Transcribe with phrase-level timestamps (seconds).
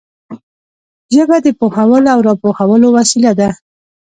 [1.15, 3.49] ژبه د پوهولو او را پوهولو وسیله ده